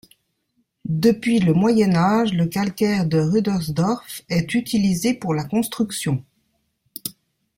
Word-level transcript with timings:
Depuis 0.85 1.37
le 1.37 1.53
Moyen 1.53 1.93
Âge, 1.95 2.33
le 2.33 2.47
calcaire 2.47 3.05
de 3.05 3.19
Rüdersdorf 3.19 4.23
est 4.29 4.55
utilisé 4.55 5.13
pour 5.13 5.35
la 5.35 5.43
construction. 5.43 6.25